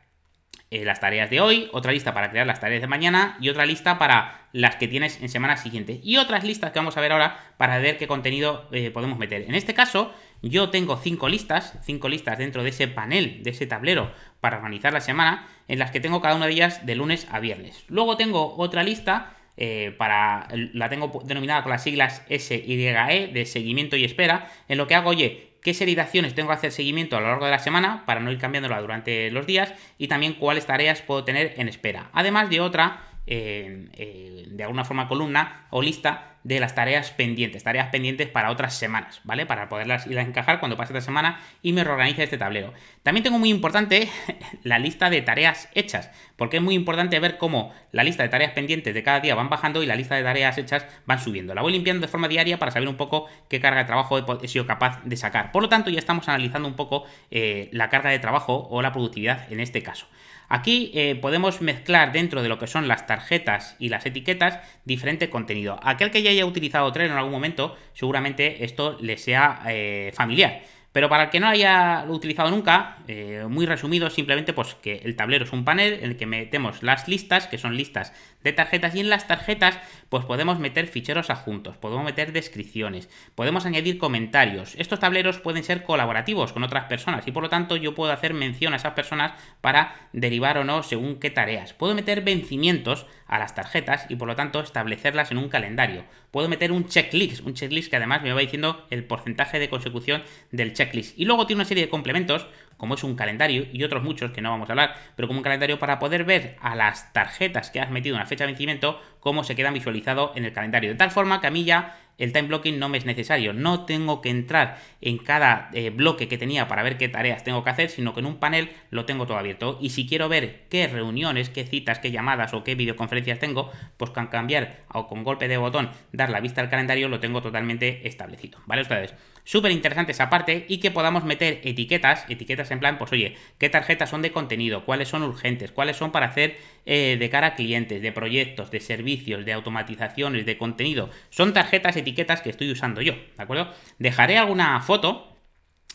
eh, 0.71 0.85
las 0.85 0.99
tareas 0.99 1.31
de 1.31 1.41
hoy, 1.41 1.67
otra 1.71 1.91
lista 1.91 2.13
para 2.13 2.29
crear 2.29 2.45
las 2.45 2.59
tareas 2.59 2.81
de 2.81 2.85
mañana 2.85 3.37
y 3.41 3.49
otra 3.49 3.65
lista 3.65 3.97
para 3.97 4.49
las 4.53 4.75
que 4.75 4.87
tienes 4.87 5.19
en 5.19 5.27
semanas 5.27 5.63
siguientes. 5.63 5.99
Y 6.03 6.17
otras 6.17 6.43
listas 6.43 6.71
que 6.71 6.77
vamos 6.77 6.95
a 6.95 7.01
ver 7.01 7.11
ahora 7.11 7.39
para 7.57 7.79
ver 7.79 7.97
qué 7.97 8.05
contenido 8.05 8.67
eh, 8.71 8.91
podemos 8.91 9.17
meter. 9.17 9.43
En 9.43 9.55
este 9.55 9.73
caso, 9.73 10.13
yo 10.41 10.69
tengo 10.69 10.97
cinco 10.97 11.29
listas, 11.29 11.77
cinco 11.83 12.09
listas 12.09 12.37
dentro 12.37 12.63
de 12.63 12.69
ese 12.69 12.87
panel, 12.87 13.43
de 13.43 13.49
ese 13.49 13.67
tablero 13.67 14.11
para 14.39 14.57
organizar 14.57 14.93
la 14.93 15.01
semana, 15.01 15.47
en 15.67 15.79
las 15.79 15.91
que 15.91 15.99
tengo 15.99 16.21
cada 16.21 16.35
una 16.35 16.45
de 16.45 16.53
ellas 16.53 16.85
de 16.85 16.95
lunes 16.95 17.27
a 17.31 17.39
viernes. 17.39 17.83
Luego 17.89 18.17
tengo 18.17 18.55
otra 18.57 18.83
lista 18.83 19.35
eh, 19.57 19.93
para 19.97 20.47
la 20.73 20.87
tengo 20.87 21.21
denominada 21.25 21.63
con 21.63 21.71
las 21.71 21.83
siglas 21.83 22.23
SYE 22.29 23.29
de 23.33 23.45
seguimiento 23.45 23.97
y 23.97 24.05
espera, 24.05 24.49
en 24.69 24.77
lo 24.77 24.87
que 24.87 24.95
hago, 24.95 25.09
oye, 25.09 25.49
qué 25.61 25.73
serie 25.73 25.95
de 25.95 26.01
acciones 26.01 26.33
tengo 26.33 26.47
que 26.47 26.55
hacer 26.55 26.71
seguimiento 26.71 27.17
a 27.17 27.19
lo 27.19 27.27
largo 27.27 27.43
de 27.43 27.51
la 27.51 27.59
semana 27.59 28.03
para 28.05 28.21
no 28.21 28.31
ir 28.31 28.37
cambiándola 28.37 28.79
durante 28.79 29.29
los 29.31 29.45
días 29.45 29.73
y 29.97 30.07
también 30.07 30.35
cuáles 30.35 30.65
tareas 30.65 31.01
puedo 31.01 31.25
tener 31.25 31.55
en 31.57 31.67
espera. 31.67 32.09
Además 32.13 32.49
de 32.49 32.61
otra, 32.61 33.01
eh, 33.31 34.47
de 34.49 34.63
alguna 34.63 34.83
forma 34.83 35.07
columna 35.07 35.67
o 35.69 35.83
lista 35.83 36.37
de 36.43 36.59
las 36.59 36.73
tareas 36.73 37.11
pendientes, 37.11 37.63
tareas 37.63 37.89
pendientes 37.89 38.27
para 38.27 38.49
otras 38.49 38.73
semanas, 38.73 39.21
¿vale? 39.23 39.45
Para 39.45 39.69
poderlas 39.69 40.07
ir 40.07 40.17
a 40.17 40.23
encajar 40.23 40.59
cuando 40.59 40.77
pase 40.77 40.93
esta 40.93 41.05
semana 41.05 41.39
y 41.61 41.73
me 41.73 41.83
reorganice 41.83 42.23
este 42.23 42.39
tablero. 42.39 42.73
También 43.03 43.23
tengo 43.23 43.37
muy 43.37 43.49
importante 43.49 44.09
la 44.63 44.79
lista 44.79 45.11
de 45.11 45.21
tareas 45.21 45.69
hechas, 45.75 46.09
porque 46.37 46.57
es 46.57 46.63
muy 46.63 46.73
importante 46.73 47.19
ver 47.19 47.37
cómo 47.37 47.71
la 47.91 48.03
lista 48.03 48.23
de 48.23 48.29
tareas 48.29 48.53
pendientes 48.53 48.95
de 48.95 49.03
cada 49.03 49.19
día 49.19 49.35
van 49.35 49.49
bajando 49.49 49.83
y 49.83 49.85
la 49.85 49.95
lista 49.95 50.15
de 50.15 50.23
tareas 50.23 50.57
hechas 50.57 50.87
van 51.05 51.19
subiendo. 51.19 51.53
La 51.53 51.61
voy 51.61 51.73
limpiando 51.73 52.01
de 52.01 52.11
forma 52.11 52.27
diaria 52.27 52.57
para 52.57 52.71
saber 52.71 52.87
un 52.87 52.97
poco 52.97 53.27
qué 53.47 53.59
carga 53.59 53.81
de 53.81 53.85
trabajo 53.85 54.17
he 54.41 54.47
sido 54.47 54.65
capaz 54.65 55.03
de 55.03 55.17
sacar. 55.17 55.51
Por 55.51 55.61
lo 55.61 55.69
tanto, 55.69 55.91
ya 55.91 55.99
estamos 55.99 56.27
analizando 56.29 56.67
un 56.67 56.75
poco 56.75 57.05
eh, 57.29 57.69
la 57.73 57.89
carga 57.89 58.09
de 58.09 58.17
trabajo 58.17 58.67
o 58.71 58.81
la 58.81 58.91
productividad 58.91 59.51
en 59.51 59.59
este 59.59 59.83
caso. 59.83 60.07
Aquí 60.49 60.91
eh, 60.95 61.15
podemos 61.15 61.61
mezclar 61.61 62.11
dentro 62.11 62.41
de 62.41 62.49
lo 62.49 62.57
que 62.57 62.65
son 62.65 62.87
las 62.87 63.05
tarjetas 63.05 63.75
y 63.77 63.89
las 63.89 64.05
etiquetas 64.05 64.59
diferente 64.83 65.29
contenido. 65.29 65.79
Aquel 65.83 66.09
que 66.09 66.23
ya 66.23 66.31
haya 66.31 66.45
utilizado 66.45 66.91
Trello 66.91 67.11
en 67.11 67.17
algún 67.17 67.31
momento, 67.31 67.77
seguramente 67.93 68.65
esto 68.65 68.97
le 68.99 69.17
sea 69.17 69.61
eh, 69.67 70.11
familiar. 70.15 70.61
Pero 70.91 71.07
para 71.07 71.25
el 71.25 71.29
que 71.29 71.39
no 71.39 71.47
haya 71.47 72.05
utilizado 72.07 72.49
nunca, 72.49 72.97
eh, 73.07 73.45
muy 73.47 73.65
resumido, 73.65 74.09
simplemente 74.09 74.53
pues 74.53 74.75
que 74.75 75.01
el 75.03 75.15
tablero 75.15 75.45
es 75.45 75.53
un 75.53 75.63
panel 75.63 75.93
en 75.93 76.11
el 76.11 76.17
que 76.17 76.25
metemos 76.25 76.81
las 76.81 77.07
listas, 77.07 77.47
que 77.47 77.59
son 77.59 77.77
listas 77.77 78.11
de 78.43 78.53
tarjetas, 78.53 78.95
y 78.95 79.01
en 79.01 79.09
las 79.09 79.27
tarjetas 79.27 79.79
pues 80.09 80.25
podemos 80.25 80.57
meter 80.57 80.87
ficheros 80.87 81.29
adjuntos, 81.29 81.77
podemos 81.77 82.05
meter 82.05 82.31
descripciones, 82.31 83.09
podemos 83.35 83.65
añadir 83.65 83.99
comentarios. 83.99 84.73
Estos 84.77 84.99
tableros 84.99 85.39
pueden 85.39 85.63
ser 85.63 85.83
colaborativos 85.83 86.53
con 86.53 86.63
otras 86.63 86.85
personas 86.85 87.27
y 87.27 87.31
por 87.31 87.43
lo 87.43 87.49
tanto 87.49 87.75
yo 87.75 87.93
puedo 87.93 88.11
hacer 88.11 88.33
mención 88.33 88.73
a 88.73 88.77
esas 88.77 88.93
personas 88.93 89.33
para 89.61 89.95
derivar 90.13 90.57
o 90.57 90.63
no 90.63 90.81
según 90.81 91.19
qué 91.19 91.29
tareas. 91.29 91.73
Puedo 91.73 91.93
meter 91.93 92.21
vencimientos 92.21 93.05
a 93.29 93.39
las 93.39 93.55
tarjetas 93.55 94.05
y 94.09 94.15
por 94.15 94.27
lo 94.27 94.35
tanto 94.35 94.59
establecerlas 94.59 95.31
en 95.31 95.37
un 95.37 95.47
calendario. 95.47 96.03
Puedo 96.31 96.49
meter 96.49 96.71
un 96.71 96.87
checklist, 96.87 97.45
un 97.45 97.53
checklist 97.53 97.89
que 97.89 97.95
además 97.95 98.21
me 98.21 98.33
va 98.33 98.41
diciendo 98.41 98.85
el 98.89 99.05
porcentaje 99.05 99.59
de 99.59 99.69
consecución 99.69 100.23
del 100.51 100.73
checklist. 100.73 101.17
Y 101.17 101.25
luego 101.25 101.47
tiene 101.47 101.61
una 101.61 101.67
serie 101.67 101.85
de 101.85 101.89
complementos, 101.89 102.47
como 102.77 102.95
es 102.95 103.03
un 103.03 103.15
calendario 103.15 103.67
y 103.71 103.83
otros 103.83 104.03
muchos 104.03 104.31
que 104.31 104.41
no 104.41 104.49
vamos 104.49 104.69
a 104.69 104.73
hablar, 104.73 104.95
pero 105.15 105.27
como 105.27 105.39
un 105.39 105.43
calendario 105.43 105.79
para 105.79 105.99
poder 105.99 106.23
ver 106.23 106.57
a 106.61 106.75
las 106.75 107.13
tarjetas 107.13 107.69
que 107.71 107.79
has 107.79 107.91
metido 107.91 108.15
en 108.15 108.21
la 108.21 108.25
fecha 108.25 108.45
de 108.45 108.51
vencimiento 108.51 108.99
cómo 109.19 109.43
se 109.43 109.55
quedan 109.55 109.73
visualizado 109.73 110.33
en 110.35 110.45
el 110.45 110.53
calendario. 110.53 110.89
De 110.89 110.95
tal 110.95 111.11
forma 111.11 111.41
que 111.41 111.47
a 111.47 111.51
mí 111.51 111.63
ya 111.63 111.97
el 112.19 112.33
time 112.33 112.47
blocking 112.47 112.77
no 112.77 112.89
me 112.89 112.97
es 112.97 113.05
necesario. 113.05 113.53
No 113.53 113.85
tengo 113.85 114.21
que 114.21 114.29
entrar 114.29 114.77
en 115.01 115.17
cada 115.17 115.69
eh, 115.73 115.89
bloque 115.89 116.27
que 116.27 116.37
tenía 116.37 116.67
para 116.67 116.83
ver 116.83 116.97
qué 116.97 117.09
tareas 117.09 117.43
tengo 117.43 117.63
que 117.63 117.69
hacer, 117.71 117.89
sino 117.89 118.13
que 118.13 118.19
en 118.19 118.27
un 118.27 118.37
panel 118.37 118.69
lo 118.91 119.05
tengo 119.05 119.25
todo 119.25 119.37
abierto. 119.37 119.79
Y 119.81 119.89
si 119.89 120.07
quiero 120.07 120.29
ver 120.29 120.65
qué 120.69 120.87
reuniones, 120.87 121.49
qué 121.49 121.65
citas, 121.65 121.99
qué 121.99 122.11
llamadas 122.11 122.53
o 122.53 122.63
qué 122.63 122.75
videoconferencias 122.75 123.39
tengo, 123.39 123.71
pues 123.97 124.11
con 124.11 124.27
cambiar 124.27 124.83
o 124.93 125.07
con 125.07 125.23
golpe 125.23 125.47
de 125.47 125.57
botón 125.57 125.89
dar 126.11 126.29
la 126.29 126.41
vista 126.41 126.61
al 126.61 126.69
calendario 126.69 127.07
lo 127.07 127.19
tengo 127.19 127.41
totalmente 127.41 128.07
establecido. 128.07 128.59
¿Vale 128.65 128.81
ustedes? 128.81 129.15
Súper 129.49 129.71
interesante 129.71 130.11
esa 130.11 130.29
parte 130.29 130.67
y 130.69 130.77
que 130.77 130.91
podamos 130.91 131.23
meter 131.23 131.59
etiquetas, 131.63 132.23
etiquetas 132.29 132.69
en 132.69 132.79
plan, 132.79 132.99
pues 132.99 133.11
oye, 133.11 133.35
qué 133.57 133.67
tarjetas 133.67 134.11
son 134.11 134.21
de 134.21 134.31
contenido, 134.31 134.85
cuáles 134.85 135.07
son 135.07 135.23
urgentes, 135.23 135.71
cuáles 135.71 135.97
son 135.97 136.11
para 136.11 136.27
hacer 136.27 136.59
eh, 136.85 137.17
de 137.19 137.29
cara 137.31 137.47
a 137.47 137.55
clientes, 137.55 137.99
de 137.99 138.11
proyectos, 138.11 138.69
de 138.69 138.79
servicios, 138.79 139.45
de 139.45 139.53
automatizaciones, 139.53 140.45
de 140.45 140.55
contenido. 140.59 141.09
Son 141.31 141.51
tarjetas, 141.51 141.97
etiquetas 141.97 142.41
que 142.41 142.51
estoy 142.51 142.69
usando 142.69 143.01
yo, 143.01 143.13
¿de 143.13 143.41
acuerdo? 143.43 143.73
Dejaré 143.97 144.37
alguna 144.37 144.79
foto 144.81 145.35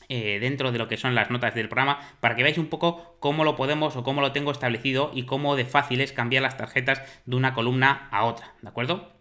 eh, 0.08 0.40
dentro 0.40 0.72
de 0.72 0.78
lo 0.78 0.88
que 0.88 0.96
son 0.96 1.14
las 1.14 1.30
notas 1.30 1.54
del 1.54 1.68
programa 1.68 2.00
para 2.18 2.34
que 2.34 2.42
veáis 2.42 2.58
un 2.58 2.66
poco 2.66 3.18
cómo 3.20 3.44
lo 3.44 3.54
podemos 3.54 3.94
o 3.94 4.02
cómo 4.02 4.20
lo 4.20 4.32
tengo 4.32 4.50
establecido 4.50 5.12
y 5.14 5.26
cómo 5.26 5.54
de 5.54 5.64
fácil 5.64 6.00
es 6.00 6.12
cambiar 6.12 6.42
las 6.42 6.56
tarjetas 6.56 7.02
de 7.24 7.36
una 7.36 7.54
columna 7.54 8.08
a 8.10 8.24
otra, 8.24 8.52
¿de 8.62 8.68
acuerdo? 8.68 9.13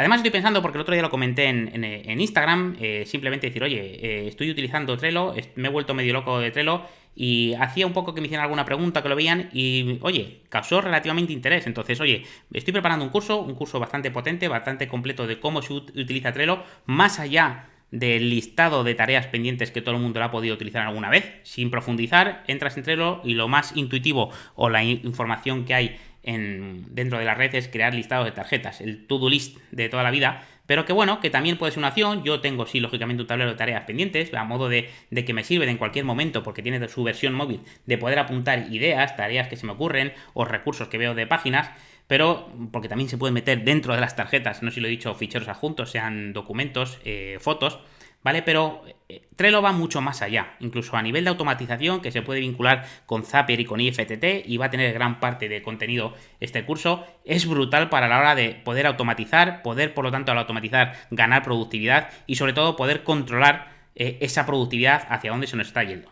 Además 0.00 0.20
estoy 0.20 0.30
pensando, 0.30 0.62
porque 0.62 0.78
el 0.78 0.80
otro 0.80 0.94
día 0.94 1.02
lo 1.02 1.10
comenté 1.10 1.44
en, 1.44 2.20
Instagram, 2.22 2.74
eh, 2.80 3.04
simplemente 3.04 3.48
decir, 3.48 3.62
oye, 3.62 3.98
eh, 4.00 4.28
estoy 4.28 4.50
utilizando 4.50 4.96
Trello, 4.96 5.34
me 5.56 5.68
he 5.68 5.70
vuelto 5.70 5.92
medio 5.92 6.14
loco 6.14 6.38
de 6.40 6.50
Trello 6.50 6.84
y 7.14 7.52
hacía 7.60 7.86
un 7.86 7.92
poco 7.92 8.14
que 8.14 8.22
me 8.22 8.26
hicieran 8.26 8.44
alguna 8.44 8.64
pregunta, 8.64 9.02
que 9.02 9.10
lo 9.10 9.14
veían 9.14 9.50
y, 9.52 9.98
oye, 10.00 10.40
causó 10.48 10.80
relativamente 10.80 11.34
interés. 11.34 11.66
Entonces, 11.66 12.00
oye, 12.00 12.24
estoy 12.50 12.72
preparando 12.72 13.04
un 13.04 13.10
curso, 13.10 13.42
un 13.42 13.54
curso 13.54 13.78
bastante 13.78 14.10
potente, 14.10 14.48
bastante 14.48 14.88
completo 14.88 15.26
de 15.26 15.38
cómo 15.38 15.60
se 15.60 15.74
utiliza 15.74 16.32
Trello, 16.32 16.62
más 16.86 17.20
allá 17.20 17.66
del 17.90 18.30
listado 18.30 18.84
de 18.84 18.94
tareas 18.94 19.26
pendientes 19.26 19.70
que 19.70 19.82
todo 19.82 19.96
el 19.96 20.00
mundo 20.00 20.20
lo 20.20 20.24
ha 20.24 20.30
podido 20.30 20.54
utilizar 20.54 20.86
alguna 20.86 21.10
vez. 21.10 21.30
Sin 21.42 21.70
profundizar, 21.70 22.42
entras 22.46 22.78
en 22.78 22.84
Trello 22.84 23.20
y 23.22 23.34
lo 23.34 23.48
más 23.48 23.76
intuitivo 23.76 24.30
o 24.54 24.70
la 24.70 24.82
información 24.82 25.66
que 25.66 25.74
hay 25.74 26.00
dentro 26.22 27.18
de 27.18 27.24
la 27.24 27.34
red 27.34 27.54
es 27.54 27.68
crear 27.68 27.94
listados 27.94 28.26
de 28.26 28.32
tarjetas, 28.32 28.80
el 28.80 29.06
to-do 29.06 29.28
list 29.28 29.58
de 29.70 29.88
toda 29.88 30.02
la 30.02 30.10
vida, 30.10 30.46
pero 30.66 30.84
que 30.84 30.92
bueno, 30.92 31.20
que 31.20 31.30
también 31.30 31.58
puede 31.58 31.72
ser 31.72 31.80
una 31.80 31.88
opción. 31.88 32.22
Yo 32.22 32.40
tengo, 32.40 32.64
sí, 32.64 32.78
lógicamente 32.78 33.22
un 33.22 33.26
tablero 33.26 33.50
de 33.50 33.56
tareas 33.56 33.84
pendientes, 33.84 34.32
a 34.32 34.44
modo 34.44 34.68
de, 34.68 34.88
que 35.10 35.34
me 35.34 35.42
sirve 35.42 35.68
en 35.68 35.78
cualquier 35.78 36.04
momento, 36.04 36.42
porque 36.42 36.62
tiene 36.62 36.86
su 36.88 37.02
versión 37.02 37.34
móvil, 37.34 37.62
de 37.86 37.98
poder 37.98 38.18
apuntar 38.18 38.66
ideas, 38.70 39.16
tareas 39.16 39.48
que 39.48 39.56
se 39.56 39.66
me 39.66 39.72
ocurren 39.72 40.12
o 40.32 40.44
recursos 40.44 40.88
que 40.88 40.98
veo 40.98 41.14
de 41.14 41.26
páginas 41.26 41.70
pero 42.06 42.50
porque 42.72 42.88
también 42.88 43.08
se 43.08 43.16
puede 43.18 43.32
meter 43.32 43.62
dentro 43.62 43.94
de 43.94 44.00
las 44.00 44.16
tarjetas, 44.16 44.64
no 44.64 44.70
sé 44.70 44.74
si 44.74 44.80
lo 44.80 44.88
he 44.88 44.90
dicho, 44.90 45.14
ficheros 45.14 45.46
adjuntos, 45.46 45.92
sean 45.92 46.32
documentos, 46.32 46.98
eh, 47.04 47.38
fotos, 47.40 47.78
¿vale? 48.22 48.42
Pero 48.42 48.82
eh, 49.08 49.28
Trello 49.36 49.62
va 49.62 49.72
mucho 49.72 50.00
más 50.00 50.22
allá, 50.22 50.56
incluso 50.60 50.96
a 50.96 51.02
nivel 51.02 51.24
de 51.24 51.30
automatización 51.30 52.00
que 52.00 52.12
se 52.12 52.22
puede 52.22 52.40
vincular 52.40 52.86
con 53.06 53.24
Zapier 53.24 53.60
y 53.60 53.64
con 53.64 53.80
IFTT 53.80 54.46
y 54.46 54.56
va 54.56 54.66
a 54.66 54.70
tener 54.70 54.92
gran 54.92 55.20
parte 55.20 55.48
de 55.48 55.62
contenido 55.62 56.14
este 56.40 56.64
curso. 56.64 57.04
Es 57.24 57.46
brutal 57.46 57.88
para 57.88 58.08
la 58.08 58.18
hora 58.18 58.34
de 58.34 58.50
poder 58.50 58.86
automatizar, 58.86 59.62
poder 59.62 59.94
por 59.94 60.04
lo 60.04 60.10
tanto 60.10 60.32
al 60.32 60.38
automatizar 60.38 60.94
ganar 61.10 61.42
productividad 61.42 62.10
y 62.26 62.36
sobre 62.36 62.52
todo 62.52 62.76
poder 62.76 63.02
controlar 63.02 63.72
eh, 63.94 64.18
esa 64.20 64.46
productividad 64.46 65.06
hacia 65.08 65.30
dónde 65.30 65.46
se 65.46 65.56
nos 65.56 65.68
está 65.68 65.82
yendo. 65.84 66.10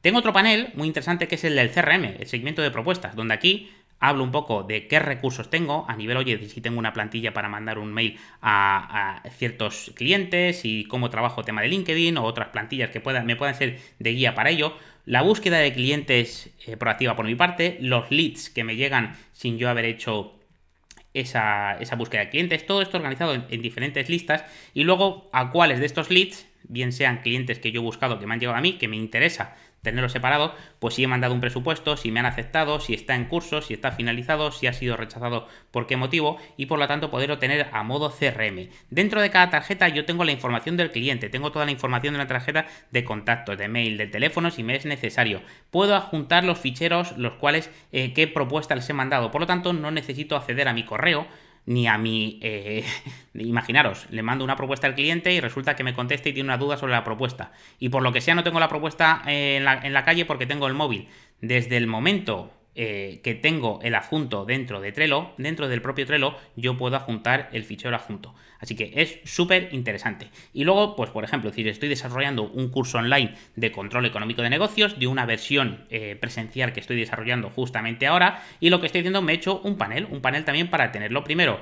Tengo 0.00 0.18
otro 0.18 0.32
panel 0.32 0.72
muy 0.74 0.88
interesante 0.88 1.28
que 1.28 1.36
es 1.36 1.44
el 1.44 1.54
del 1.54 1.70
CRM, 1.70 2.04
el 2.18 2.26
seguimiento 2.26 2.60
de 2.60 2.72
propuestas, 2.72 3.14
donde 3.14 3.34
aquí 3.34 3.70
hablo 4.02 4.24
un 4.24 4.32
poco 4.32 4.64
de 4.64 4.88
qué 4.88 4.98
recursos 4.98 5.48
tengo 5.48 5.86
a 5.88 5.94
nivel, 5.94 6.16
oye, 6.16 6.48
si 6.48 6.60
tengo 6.60 6.80
una 6.80 6.92
plantilla 6.92 7.32
para 7.32 7.48
mandar 7.48 7.78
un 7.78 7.92
mail 7.94 8.18
a, 8.42 9.22
ciertos 9.38 9.92
clientes 9.94 10.64
y 10.64 10.84
cómo 10.86 11.08
trabajo 11.08 11.44
tema 11.44 11.62
de 11.62 11.68
LinkedIn 11.68 12.18
o 12.18 12.24
otras 12.24 12.48
plantillas 12.48 12.90
que 12.90 13.00
puedan, 13.00 13.26
me 13.26 13.36
puedan 13.36 13.54
ser 13.54 13.78
de 14.00 14.12
guía 14.12 14.34
para 14.34 14.50
ello. 14.50 14.76
La 15.06 15.22
búsqueda 15.22 15.58
de 15.58 15.72
clientes 15.72 16.50
eh, 16.66 16.76
proactiva 16.76 17.14
por 17.14 17.26
mi 17.26 17.36
parte, 17.36 17.78
los 17.80 18.10
leads 18.10 18.50
que 18.50 18.64
me 18.64 18.74
llegan 18.74 19.16
sin 19.32 19.56
yo 19.56 19.70
haber 19.70 19.84
hecho 19.84 20.34
esa, 21.14 21.78
búsqueda 21.96 22.22
de 22.22 22.30
clientes, 22.30 22.66
todo 22.66 22.82
esto 22.82 22.96
organizado 22.96 23.34
en, 23.34 23.62
diferentes 23.62 24.08
listas 24.08 24.44
y 24.74 24.82
luego 24.82 25.30
a 25.32 25.50
cuáles 25.50 25.78
de 25.78 25.86
estos 25.86 26.10
leads, 26.10 26.48
bien 26.64 26.92
sean 26.92 27.18
clientes 27.18 27.58
que 27.58 27.72
yo 27.72 27.80
he 27.80 27.84
buscado 27.84 28.18
que 28.18 28.26
me 28.26 28.34
han 28.34 28.40
llegado 28.40 28.58
a 28.58 28.62
mí, 28.62 28.74
que 28.78 28.88
me 28.88 28.96
interesa 28.96 29.54
tenerlo 29.82 30.08
separado, 30.08 30.54
pues 30.78 30.94
si 30.94 31.04
he 31.04 31.08
mandado 31.08 31.34
un 31.34 31.40
presupuesto, 31.40 31.96
si 31.96 32.12
me 32.12 32.20
han 32.20 32.26
aceptado, 32.26 32.78
si 32.78 32.94
está 32.94 33.16
en 33.16 33.24
curso, 33.24 33.62
si 33.62 33.74
está 33.74 33.90
finalizado, 33.90 34.52
si 34.52 34.68
ha 34.68 34.72
sido 34.72 34.96
rechazado, 34.96 35.48
por 35.72 35.88
qué 35.88 35.96
motivo, 35.96 36.38
y 36.56 36.66
por 36.66 36.78
lo 36.78 36.86
tanto 36.86 37.10
poderlo 37.10 37.38
tener 37.38 37.68
a 37.72 37.82
modo 37.82 38.10
CRM. 38.10 38.68
Dentro 38.90 39.20
de 39.20 39.30
cada 39.30 39.50
tarjeta 39.50 39.88
yo 39.88 40.04
tengo 40.04 40.24
la 40.24 40.32
información 40.32 40.76
del 40.76 40.92
cliente, 40.92 41.28
tengo 41.28 41.50
toda 41.50 41.64
la 41.64 41.72
información 41.72 42.14
de 42.14 42.20
una 42.20 42.28
tarjeta 42.28 42.66
de 42.92 43.04
contactos, 43.04 43.58
de 43.58 43.68
mail, 43.68 43.98
de 43.98 44.06
teléfono 44.06 44.50
si 44.52 44.62
me 44.62 44.76
es 44.76 44.86
necesario. 44.86 45.42
Puedo 45.70 45.96
adjuntar 45.96 46.44
los 46.44 46.58
ficheros, 46.58 47.18
los 47.18 47.34
cuales, 47.34 47.68
eh, 47.90 48.12
qué 48.12 48.28
propuesta 48.28 48.76
les 48.76 48.88
he 48.88 48.92
mandado, 48.92 49.32
por 49.32 49.40
lo 49.40 49.46
tanto 49.48 49.72
no 49.72 49.90
necesito 49.90 50.36
acceder 50.36 50.68
a 50.68 50.74
mi 50.74 50.84
correo, 50.84 51.26
ni 51.66 51.86
a 51.86 51.98
mi... 51.98 52.38
Eh, 52.42 52.84
imaginaros, 53.34 54.06
le 54.10 54.22
mando 54.22 54.44
una 54.44 54.56
propuesta 54.56 54.86
al 54.86 54.94
cliente 54.94 55.32
y 55.32 55.40
resulta 55.40 55.76
que 55.76 55.84
me 55.84 55.94
contesta 55.94 56.28
y 56.28 56.32
tiene 56.32 56.48
una 56.48 56.58
duda 56.58 56.76
sobre 56.76 56.92
la 56.92 57.04
propuesta. 57.04 57.52
Y 57.78 57.88
por 57.88 58.02
lo 58.02 58.12
que 58.12 58.20
sea 58.20 58.34
no 58.34 58.44
tengo 58.44 58.60
la 58.60 58.68
propuesta 58.68 59.22
en 59.26 59.64
la, 59.64 59.74
en 59.74 59.92
la 59.92 60.04
calle 60.04 60.24
porque 60.24 60.46
tengo 60.46 60.66
el 60.66 60.74
móvil. 60.74 61.08
Desde 61.40 61.76
el 61.76 61.86
momento 61.86 62.52
eh, 62.74 63.20
que 63.22 63.34
tengo 63.34 63.80
el 63.82 63.94
adjunto 63.94 64.44
dentro 64.44 64.80
de 64.80 64.92
Trello, 64.92 65.32
dentro 65.36 65.68
del 65.68 65.82
propio 65.82 66.06
Trello, 66.06 66.36
yo 66.56 66.76
puedo 66.76 66.96
adjuntar 66.96 67.50
el 67.52 67.64
fichero 67.64 67.94
adjunto. 67.94 68.34
Así 68.62 68.76
que 68.76 68.92
es 68.94 69.18
súper 69.24 69.68
interesante. 69.72 70.30
Y 70.54 70.62
luego, 70.62 70.94
pues 70.94 71.10
por 71.10 71.24
ejemplo, 71.24 71.52
si 71.52 71.68
estoy 71.68 71.88
desarrollando 71.88 72.44
un 72.44 72.68
curso 72.70 72.98
online 72.98 73.34
de 73.56 73.72
control 73.72 74.06
económico 74.06 74.40
de 74.40 74.50
negocios, 74.50 74.98
de 75.00 75.08
una 75.08 75.26
versión 75.26 75.84
eh, 75.90 76.16
presencial 76.20 76.72
que 76.72 76.78
estoy 76.78 76.96
desarrollando 76.96 77.50
justamente 77.50 78.06
ahora, 78.06 78.42
y 78.60 78.70
lo 78.70 78.80
que 78.80 78.86
estoy 78.86 79.00
haciendo 79.00 79.20
me 79.20 79.32
he 79.32 79.34
hecho 79.34 79.60
un 79.64 79.76
panel, 79.76 80.06
un 80.10 80.20
panel 80.20 80.44
también 80.44 80.70
para 80.70 80.92
tenerlo 80.92 81.24
primero 81.24 81.60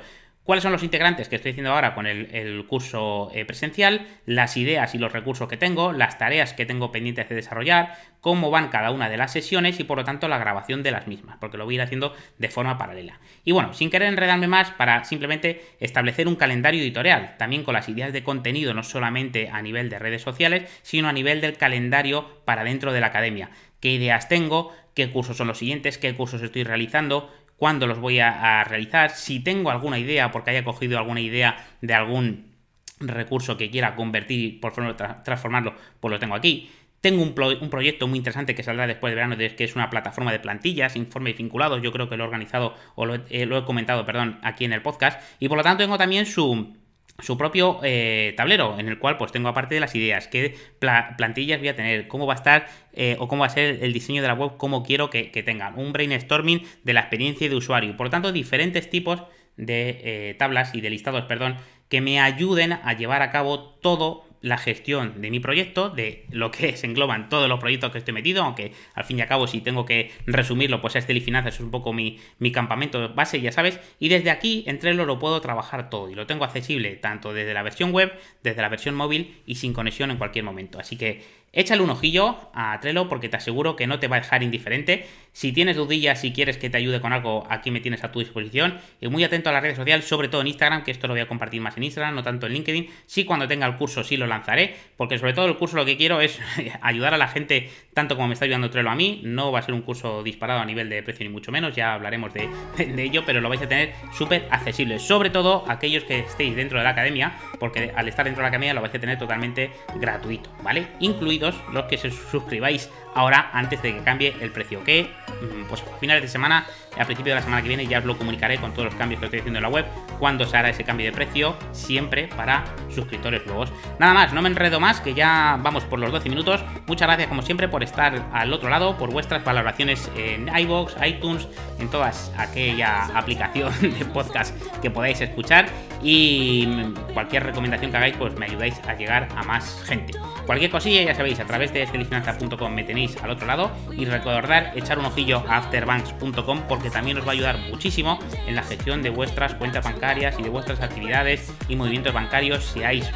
cuáles 0.50 0.64
son 0.64 0.72
los 0.72 0.82
integrantes 0.82 1.28
que 1.28 1.36
estoy 1.36 1.52
haciendo 1.52 1.70
ahora 1.70 1.94
con 1.94 2.08
el, 2.08 2.64
curso 2.66 3.30
eh, 3.32 3.44
presencial, 3.44 4.08
las 4.26 4.56
ideas 4.56 4.96
y 4.96 4.98
los 4.98 5.12
recursos 5.12 5.46
que 5.46 5.56
tengo, 5.56 5.92
las 5.92 6.18
tareas 6.18 6.54
que 6.54 6.66
tengo 6.66 6.90
pendientes 6.90 7.28
de 7.28 7.36
desarrollar, 7.36 7.96
cómo 8.20 8.50
van 8.50 8.66
cada 8.66 8.90
una 8.90 9.08
de 9.08 9.16
las 9.16 9.30
sesiones 9.30 9.78
y 9.78 9.84
por 9.84 9.98
lo 9.98 10.02
tanto 10.02 10.26
la 10.26 10.38
grabación 10.38 10.82
de 10.82 10.90
las 10.90 11.06
mismas, 11.06 11.36
porque 11.40 11.56
lo 11.56 11.66
voy 11.66 11.74
a 11.74 11.76
ir 11.76 11.82
haciendo 11.82 12.16
de 12.38 12.48
forma 12.48 12.78
paralela. 12.78 13.20
Y 13.44 13.52
bueno, 13.52 13.74
sin 13.74 13.90
querer 13.90 14.08
enredarme 14.08 14.48
más, 14.48 14.72
para 14.72 15.04
simplemente 15.04 15.64
establecer 15.78 16.26
un 16.26 16.34
calendario 16.34 16.82
editorial, 16.82 17.36
también 17.38 17.62
con 17.62 17.74
las 17.74 17.88
ideas 17.88 18.12
de 18.12 18.24
contenido, 18.24 18.74
no 18.74 18.82
solamente 18.82 19.50
a 19.50 19.62
nivel 19.62 19.88
de 19.88 20.00
redes 20.00 20.22
sociales, 20.22 20.68
sino 20.82 21.08
a 21.08 21.12
nivel 21.12 21.40
del 21.40 21.58
calendario 21.58 22.42
para 22.44 22.64
dentro 22.64 22.92
de 22.92 23.00
la 23.00 23.06
academia. 23.06 23.50
¿Qué 23.78 23.92
ideas 23.92 24.28
tengo? 24.28 24.74
¿Qué 24.94 25.10
cursos 25.10 25.36
son 25.36 25.46
los 25.46 25.58
siguientes? 25.58 25.96
¿Qué 25.96 26.14
cursos 26.14 26.42
estoy 26.42 26.64
realizando? 26.64 27.32
Cuándo 27.60 27.86
los 27.86 27.98
voy 27.98 28.20
a, 28.20 28.64
realizar, 28.64 29.10
si 29.10 29.38
tengo 29.38 29.70
alguna 29.70 29.98
idea, 29.98 30.32
porque 30.32 30.48
haya 30.48 30.64
cogido 30.64 30.96
alguna 30.96 31.20
idea 31.20 31.68
de 31.82 31.92
algún 31.92 32.54
recurso 33.00 33.58
que 33.58 33.70
quiera 33.70 33.94
convertir, 33.96 34.62
por 34.62 34.72
favor, 34.72 34.96
transformarlo, 34.96 35.74
pues 36.00 36.10
lo 36.10 36.18
tengo 36.18 36.34
aquí. 36.34 36.70
Tengo 37.02 37.22
un, 37.22 37.34
proyecto 37.34 38.08
muy 38.08 38.16
interesante 38.16 38.54
que 38.54 38.62
saldrá 38.62 38.86
después 38.86 39.10
de 39.10 39.16
verano, 39.16 39.36
que 39.36 39.62
es 39.62 39.76
una 39.76 39.90
plataforma 39.90 40.32
de 40.32 40.40
plantillas, 40.40 40.96
informes 40.96 41.36
vinculados. 41.36 41.82
Yo 41.82 41.92
creo 41.92 42.08
que 42.08 42.16
lo 42.16 42.24
he 42.24 42.26
organizado 42.26 42.74
o 42.94 43.04
lo 43.04 43.16
he, 43.28 43.44
lo 43.44 43.58
he 43.58 43.64
comentado, 43.66 44.06
perdón, 44.06 44.38
aquí 44.42 44.64
en 44.64 44.72
el 44.72 44.80
podcast. 44.80 45.22
Y 45.38 45.48
por 45.48 45.58
lo 45.58 45.62
tanto 45.62 45.84
tengo 45.84 45.98
también 45.98 46.24
su, 46.24 46.74
su 47.22 47.36
propio 47.36 47.80
eh, 47.82 48.34
tablero 48.36 48.78
en 48.78 48.88
el 48.88 48.98
cual 48.98 49.16
pues 49.16 49.32
tengo 49.32 49.48
aparte 49.48 49.74
de 49.74 49.80
las 49.80 49.94
ideas, 49.94 50.28
qué 50.28 50.56
plantillas 50.78 51.58
voy 51.58 51.68
a 51.68 51.76
tener, 51.76 52.08
cómo 52.08 52.26
va 52.26 52.34
a 52.34 52.36
estar 52.36 52.66
eh, 52.92 53.16
o 53.18 53.28
cómo 53.28 53.40
va 53.40 53.46
a 53.46 53.50
ser 53.50 53.82
el 53.82 53.92
diseño 53.92 54.22
de 54.22 54.28
la 54.28 54.34
web, 54.34 54.52
cómo 54.56 54.82
quiero 54.82 55.10
que, 55.10 55.24
tenga, 55.44 55.72
un 55.76 55.92
brainstorming 55.92 56.62
de 56.84 56.92
la 56.92 57.00
experiencia 57.00 57.48
de 57.48 57.56
usuario. 57.56 57.96
Por 57.96 58.06
lo 58.06 58.10
tanto, 58.10 58.32
diferentes 58.32 58.90
tipos 58.90 59.22
de 59.56 60.00
eh, 60.02 60.34
tablas 60.38 60.74
y 60.74 60.80
de 60.80 60.90
listados, 60.90 61.24
perdón, 61.24 61.56
que 61.88 62.00
me 62.00 62.20
ayuden 62.20 62.72
a 62.72 62.92
llevar 62.94 63.22
a 63.22 63.30
cabo 63.30 63.78
todo 63.82 64.24
la 64.40 64.58
gestión 64.58 65.20
de 65.20 65.30
mi 65.30 65.38
proyecto, 65.38 65.90
de 65.90 66.26
lo 66.30 66.50
que 66.50 66.76
se 66.76 66.86
engloban 66.86 67.28
todos 67.28 67.48
los 67.48 67.60
proyectos 67.60 67.92
que 67.92 67.98
estoy 67.98 68.14
metido, 68.14 68.42
aunque 68.42 68.72
al 68.94 69.04
fin 69.04 69.18
y 69.18 69.22
al 69.22 69.28
cabo 69.28 69.46
si 69.46 69.60
tengo 69.60 69.84
que 69.84 70.10
resumirlo, 70.26 70.80
pues 70.80 70.96
este 70.96 71.20
Finanzas 71.20 71.54
es 71.54 71.60
un 71.60 71.70
poco 71.70 71.92
mi, 71.92 72.18
mi, 72.38 72.50
campamento 72.52 73.12
base, 73.14 73.40
ya 73.40 73.52
sabes, 73.52 73.78
y 73.98 74.08
desde 74.08 74.30
aquí 74.30 74.64
entre 74.66 74.94
lo 74.94 75.18
puedo 75.18 75.40
trabajar 75.40 75.90
todo 75.90 76.10
y 76.10 76.14
lo 76.14 76.26
tengo 76.26 76.44
accesible 76.44 76.96
tanto 76.96 77.32
desde 77.32 77.52
la 77.52 77.62
versión 77.62 77.92
web, 77.92 78.12
desde 78.42 78.62
la 78.62 78.68
versión 78.68 78.94
móvil 78.94 79.42
y 79.44 79.56
sin 79.56 79.72
conexión 79.72 80.10
en 80.10 80.16
cualquier 80.16 80.44
momento. 80.44 80.78
Así 80.78 80.96
que 80.96 81.22
Échale 81.52 81.82
un 81.82 81.90
ojillo 81.90 82.36
a 82.54 82.78
Trello 82.78 83.08
porque 83.08 83.28
te 83.28 83.36
aseguro 83.36 83.74
que 83.74 83.88
no 83.88 83.98
te 83.98 84.06
va 84.06 84.16
a 84.16 84.20
dejar 84.20 84.44
indiferente. 84.44 85.06
Si 85.32 85.52
tienes 85.52 85.76
dudillas, 85.76 86.20
si 86.20 86.32
quieres 86.32 86.58
que 86.58 86.70
te 86.70 86.76
ayude 86.76 87.00
con 87.00 87.12
algo, 87.12 87.44
aquí 87.50 87.72
me 87.72 87.80
tienes 87.80 88.04
a 88.04 88.12
tu 88.12 88.20
disposición. 88.20 88.78
Y 89.00 89.08
muy 89.08 89.24
atento 89.24 89.50
a 89.50 89.52
las 89.52 89.62
redes 89.62 89.76
sociales, 89.76 90.04
sobre 90.04 90.28
todo 90.28 90.42
en 90.42 90.46
Instagram, 90.46 90.84
que 90.84 90.92
esto 90.92 91.08
lo 91.08 91.14
voy 91.14 91.22
a 91.22 91.26
compartir 91.26 91.60
más 91.60 91.76
en 91.76 91.82
Instagram, 91.82 92.14
no 92.14 92.22
tanto 92.22 92.46
en 92.46 92.52
LinkedIn. 92.52 92.88
Sí, 93.06 93.24
cuando 93.24 93.48
tenga 93.48 93.66
el 93.66 93.76
curso 93.76 94.04
sí 94.04 94.16
lo 94.16 94.28
lanzaré, 94.28 94.76
porque 94.96 95.18
sobre 95.18 95.32
todo 95.32 95.46
el 95.46 95.56
curso 95.56 95.76
lo 95.76 95.84
que 95.84 95.96
quiero 95.96 96.20
es 96.20 96.38
ayudar 96.82 97.14
a 97.14 97.18
la 97.18 97.26
gente 97.26 97.68
tanto 97.94 98.14
como 98.14 98.28
me 98.28 98.34
está 98.34 98.44
ayudando 98.44 98.70
Trello 98.70 98.90
a 98.90 98.94
mí. 98.94 99.20
No 99.24 99.50
va 99.50 99.58
a 99.58 99.62
ser 99.62 99.74
un 99.74 99.82
curso 99.82 100.22
disparado 100.22 100.60
a 100.60 100.64
nivel 100.64 100.88
de 100.88 101.02
precio 101.02 101.26
ni 101.26 101.32
mucho 101.32 101.50
menos, 101.50 101.74
ya 101.74 101.94
hablaremos 101.94 102.32
de, 102.32 102.48
de 102.78 103.02
ello, 103.02 103.24
pero 103.26 103.40
lo 103.40 103.48
vais 103.48 103.62
a 103.62 103.68
tener 103.68 103.92
súper 104.12 104.46
accesible. 104.52 105.00
Sobre 105.00 105.30
todo 105.30 105.64
aquellos 105.68 106.04
que 106.04 106.20
estéis 106.20 106.54
dentro 106.54 106.78
de 106.78 106.84
la 106.84 106.90
academia, 106.90 107.32
porque 107.58 107.92
al 107.96 108.06
estar 108.06 108.24
dentro 108.24 108.40
de 108.40 108.44
la 108.44 108.48
academia 108.48 108.74
lo 108.74 108.82
vais 108.82 108.94
a 108.94 109.00
tener 109.00 109.18
totalmente 109.18 109.72
gratuito, 109.96 110.48
¿vale? 110.62 110.86
Incluido 111.00 111.39
los 111.40 111.84
que 111.84 111.98
se 111.98 112.10
suscribáis 112.10 112.90
ahora 113.14 113.50
antes 113.52 113.82
de 113.82 113.94
que 113.94 114.00
cambie 114.02 114.36
el 114.40 114.50
precio. 114.50 114.82
Que 114.84 115.10
mm, 115.40 115.68
pues 115.68 115.82
a 115.82 115.98
finales 115.98 116.22
de 116.22 116.28
semana, 116.28 116.66
a 116.98 117.04
principio 117.04 117.32
de 117.32 117.40
la 117.40 117.42
semana 117.42 117.62
que 117.62 117.68
viene, 117.68 117.86
ya 117.86 117.98
os 117.98 118.04
lo 118.04 118.16
comunicaré 118.16 118.58
con 118.58 118.72
todos 118.72 118.86
los 118.86 118.94
cambios 118.94 119.20
que 119.20 119.26
estoy 119.26 119.40
haciendo 119.40 119.58
en 119.58 119.62
la 119.64 119.68
web, 119.68 119.86
cuando 120.18 120.46
se 120.46 120.56
hará 120.56 120.70
ese 120.70 120.84
cambio 120.84 121.06
de 121.06 121.12
precio, 121.12 121.56
siempre 121.72 122.28
para 122.28 122.64
suscriptores 122.88 123.46
nuevos. 123.46 123.72
Nada 123.98 124.14
más, 124.14 124.32
no 124.32 124.42
me 124.42 124.48
enredo 124.48 124.80
más, 124.80 125.00
que 125.00 125.14
ya 125.14 125.58
vamos 125.62 125.84
por 125.84 125.98
los 125.98 126.12
12 126.12 126.28
minutos. 126.28 126.64
Muchas 126.86 127.08
gracias 127.08 127.28
como 127.28 127.42
siempre 127.42 127.68
por 127.68 127.82
estar 127.82 128.28
al 128.32 128.52
otro 128.52 128.68
lado, 128.68 128.96
por 128.96 129.10
vuestras 129.10 129.44
valoraciones 129.44 130.10
en 130.16 130.48
iBox, 130.56 130.96
iTunes, 131.04 131.48
en 131.78 131.88
todas 131.88 132.32
aquella 132.36 133.06
aplicación 133.16 133.72
de 133.80 134.04
podcast 134.06 134.56
que 134.80 134.90
podáis 134.90 135.20
escuchar 135.20 135.66
y 136.02 136.66
cualquier 137.12 137.44
recomendación 137.44 137.90
que 137.90 137.96
hagáis, 137.96 138.16
pues 138.16 138.34
me 138.36 138.46
ayudáis 138.46 138.80
a 138.86 138.94
llegar 138.94 139.28
a 139.36 139.42
más 139.42 139.82
gente. 139.84 140.18
Cualquier 140.46 140.70
cosilla, 140.70 141.02
ya 141.02 141.14
sabéis, 141.14 141.38
a 141.40 141.44
través 141.44 141.72
de 141.72 141.86
felifinanza.com 141.86 142.72
me 142.72 142.84
al 143.22 143.30
otro 143.30 143.46
lado 143.46 143.70
y 143.92 144.04
recordar 144.04 144.72
echar 144.76 144.98
un 144.98 145.06
ojillo 145.06 145.44
a 145.48 145.58
afterbanks.com 145.58 146.62
porque 146.68 146.90
también 146.90 147.18
os 147.18 147.24
va 147.24 147.30
a 147.30 147.32
ayudar 147.32 147.58
muchísimo 147.70 148.18
en 148.46 148.56
la 148.56 148.62
gestión 148.62 149.02
de 149.02 149.10
vuestras 149.10 149.54
cuentas 149.54 149.84
bancarias 149.84 150.36
y 150.38 150.42
de 150.42 150.48
vuestras 150.48 150.80
actividades 150.80 151.52
y 151.68 151.76
movimientos 151.76 152.12
bancarios, 152.12 152.64
seáis, 152.64 153.10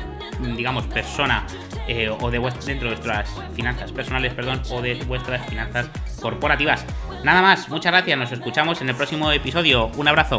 digamos, 0.57 0.87
persona 0.87 1.47
eh, 1.89 2.09
o 2.09 2.31
de 2.31 2.39
dentro 2.67 2.89
de 2.89 2.95
vuestras 2.95 3.31
finanzas 3.55 3.93
personales, 3.93 4.35
perdón, 4.35 4.63
o 4.71 4.81
de 4.81 4.95
vuestras 5.07 5.47
finanzas 5.47 5.91
corporativas. 6.21 6.85
Nada 7.23 7.43
más, 7.43 7.69
muchas 7.69 7.93
gracias, 7.93 8.19
nos 8.19 8.33
escuchamos 8.33 8.81
en 8.81 8.89
el 8.89 8.95
próximo 8.95 9.31
episodio. 9.33 9.87
Un 9.97 10.09
abrazo. 10.09 10.39